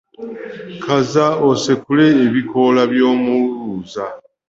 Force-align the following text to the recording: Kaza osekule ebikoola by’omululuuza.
Kaza 0.83 1.25
osekule 1.49 2.05
ebikoola 2.25 2.81
by’omululuuza. 2.91 4.05